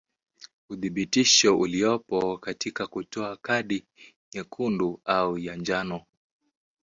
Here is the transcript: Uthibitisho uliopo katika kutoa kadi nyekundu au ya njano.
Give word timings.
Uthibitisho 0.69 1.59
uliopo 1.59 2.37
katika 2.37 2.87
kutoa 2.87 3.37
kadi 3.37 3.85
nyekundu 4.35 5.01
au 5.05 5.37
ya 5.39 5.55
njano. 5.55 6.01